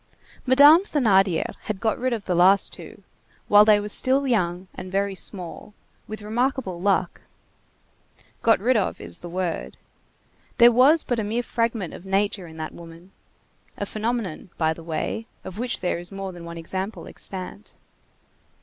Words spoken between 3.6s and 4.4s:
they were still